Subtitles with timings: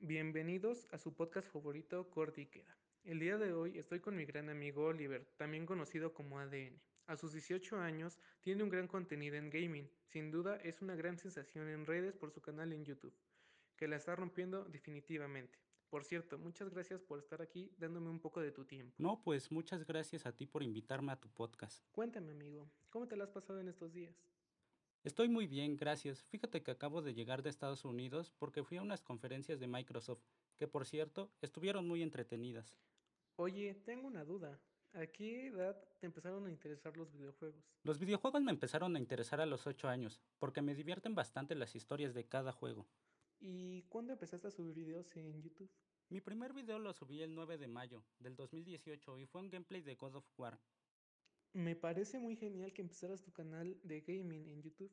[0.00, 2.78] Bienvenidos a su podcast favorito Corte y Queda.
[3.02, 6.80] El día de hoy estoy con mi gran amigo Oliver, también conocido como ADN.
[7.08, 11.18] A sus 18 años tiene un gran contenido en gaming, sin duda es una gran
[11.18, 13.12] sensación en redes por su canal en YouTube,
[13.76, 15.58] que la está rompiendo definitivamente.
[15.90, 18.94] Por cierto, muchas gracias por estar aquí dándome un poco de tu tiempo.
[18.98, 21.84] No, pues muchas gracias a ti por invitarme a tu podcast.
[21.90, 24.14] Cuéntame amigo, ¿cómo te la has pasado en estos días?
[25.04, 26.24] Estoy muy bien, gracias.
[26.24, 30.22] Fíjate que acabo de llegar de Estados Unidos porque fui a unas conferencias de Microsoft,
[30.56, 32.76] que por cierto estuvieron muy entretenidas.
[33.36, 34.60] Oye, tengo una duda.
[34.94, 37.62] ¿A qué edad te empezaron a interesar los videojuegos?
[37.84, 41.76] Los videojuegos me empezaron a interesar a los 8 años, porque me divierten bastante las
[41.76, 42.86] historias de cada juego.
[43.38, 45.70] ¿Y cuándo empezaste a subir videos en YouTube?
[46.08, 49.82] Mi primer video lo subí el 9 de mayo del 2018 y fue un gameplay
[49.82, 50.58] de God of War.
[51.52, 54.92] Me parece muy genial que empezaras tu canal de gaming en YouTube.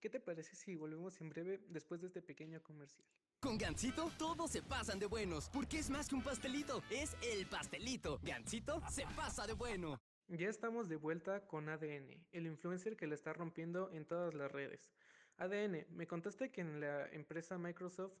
[0.00, 3.06] ¿Qué te parece si volvemos en breve después de este pequeño comercial?
[3.40, 7.46] Con Gansito todos se pasan de buenos, porque es más que un pastelito, es el
[7.46, 8.18] pastelito.
[8.22, 10.00] Gansito se pasa de bueno.
[10.28, 14.50] Ya estamos de vuelta con ADN, el influencer que le está rompiendo en todas las
[14.50, 14.92] redes.
[15.38, 18.12] ADN, me contaste que en la empresa Microsoft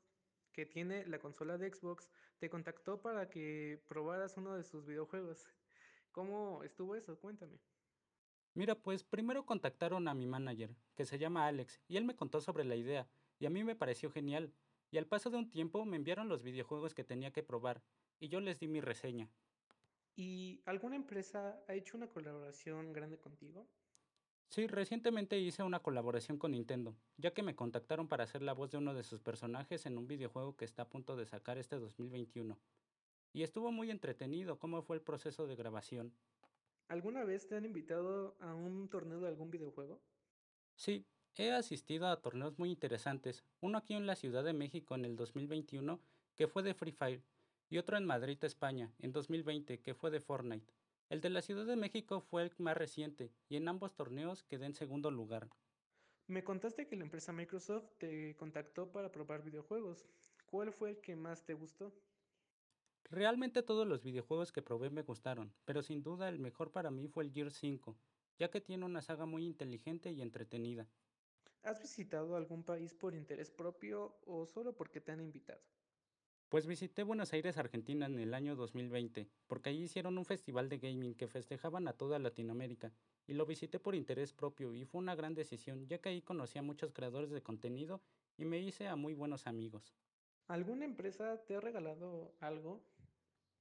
[0.52, 5.46] que tiene la consola de Xbox te contactó para que probaras uno de sus videojuegos.
[6.12, 7.18] ¿Cómo estuvo eso?
[7.18, 7.58] Cuéntame.
[8.54, 12.40] Mira, pues primero contactaron a mi manager, que se llama Alex, y él me contó
[12.40, 13.08] sobre la idea,
[13.38, 14.52] y a mí me pareció genial,
[14.90, 17.82] y al paso de un tiempo me enviaron los videojuegos que tenía que probar,
[18.18, 19.30] y yo les di mi reseña.
[20.16, 23.68] ¿Y alguna empresa ha hecho una colaboración grande contigo?
[24.48, 28.72] Sí, recientemente hice una colaboración con Nintendo, ya que me contactaron para hacer la voz
[28.72, 31.76] de uno de sus personajes en un videojuego que está a punto de sacar este
[31.76, 32.58] 2021.
[33.32, 36.12] Y estuvo muy entretenido cómo fue el proceso de grabación.
[36.88, 40.00] ¿Alguna vez te han invitado a un torneo de algún videojuego?
[40.74, 45.04] Sí, he asistido a torneos muy interesantes, uno aquí en la Ciudad de México en
[45.04, 46.00] el 2021
[46.34, 47.22] que fue de Free Fire
[47.68, 50.72] y otro en Madrid, España, en 2020 que fue de Fortnite.
[51.10, 54.66] El de la Ciudad de México fue el más reciente y en ambos torneos quedé
[54.66, 55.48] en segundo lugar.
[56.26, 60.06] Me contaste que la empresa Microsoft te contactó para probar videojuegos.
[60.46, 61.92] ¿Cuál fue el que más te gustó?
[63.10, 67.08] Realmente todos los videojuegos que probé me gustaron, pero sin duda el mejor para mí
[67.08, 67.98] fue el Gear 5,
[68.38, 70.86] ya que tiene una saga muy inteligente y entretenida.
[71.64, 75.60] ¿Has visitado algún país por interés propio o solo porque te han invitado?
[76.48, 80.78] Pues visité Buenos Aires, Argentina en el año 2020, porque allí hicieron un festival de
[80.78, 82.92] gaming que festejaban a toda Latinoamérica,
[83.26, 86.60] y lo visité por interés propio y fue una gran decisión, ya que ahí conocí
[86.60, 88.02] a muchos creadores de contenido
[88.36, 89.96] y me hice a muy buenos amigos.
[90.46, 92.82] ¿Alguna empresa te ha regalado algo?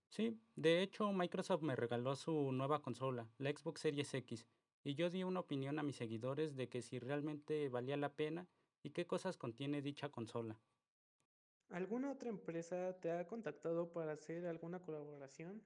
[0.09, 4.47] Sí, de hecho Microsoft me regaló su nueva consola, la Xbox Series X,
[4.84, 8.47] y yo di una opinión a mis seguidores de que si realmente valía la pena
[8.84, 10.59] y qué cosas contiene dicha consola.
[11.70, 15.64] ¿Alguna otra empresa te ha contactado para hacer alguna colaboración?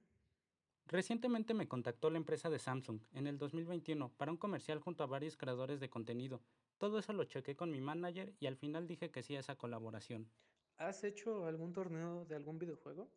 [0.86, 5.06] Recientemente me contactó la empresa de Samsung en el 2021 para un comercial junto a
[5.06, 6.42] varios creadores de contenido.
[6.78, 9.56] Todo eso lo chequé con mi manager y al final dije que sí a esa
[9.56, 10.30] colaboración.
[10.76, 13.10] ¿Has hecho algún torneo de algún videojuego?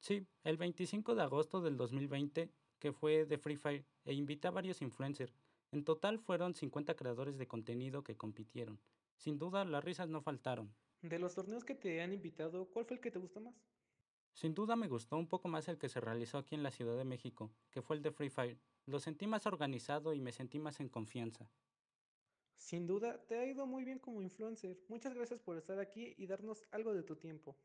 [0.00, 4.52] Sí, el 25 de agosto del 2020, que fue de Free Fire, e invité a
[4.52, 5.34] varios influencers.
[5.72, 8.80] En total fueron 50 creadores de contenido que compitieron.
[9.16, 10.72] Sin duda, las risas no faltaron.
[11.02, 13.54] De los torneos que te han invitado, ¿cuál fue el que te gustó más?
[14.32, 16.96] Sin duda me gustó un poco más el que se realizó aquí en la Ciudad
[16.96, 18.60] de México, que fue el de Free Fire.
[18.86, 21.50] Lo sentí más organizado y me sentí más en confianza.
[22.54, 24.78] Sin duda, te ha ido muy bien como influencer.
[24.88, 27.56] Muchas gracias por estar aquí y darnos algo de tu tiempo.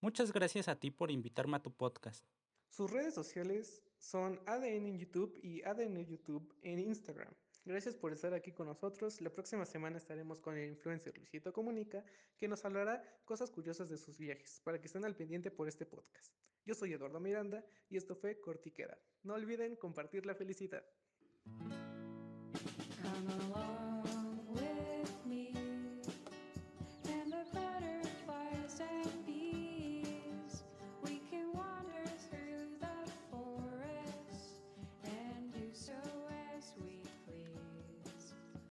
[0.00, 2.24] Muchas gracias a ti por invitarme a tu podcast.
[2.68, 7.32] Sus redes sociales son ADN en YouTube y ADN YouTube en Instagram.
[7.64, 9.20] Gracias por estar aquí con nosotros.
[9.20, 12.04] La próxima semana estaremos con el influencer Luisito Comunica,
[12.36, 15.84] que nos hablará cosas curiosas de sus viajes, para que estén al pendiente por este
[15.84, 16.32] podcast.
[16.64, 18.98] Yo soy Eduardo Miranda y esto fue Cortiqueda.
[19.22, 20.84] No olviden compartir la felicidad.